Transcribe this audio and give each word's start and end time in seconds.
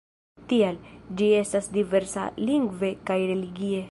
Tial, 0.53 0.79
ĝi 1.19 1.27
estas 1.41 1.67
tre 1.69 1.77
diversa 1.77 2.25
lingve 2.49 2.93
kaj 3.11 3.21
religie. 3.35 3.87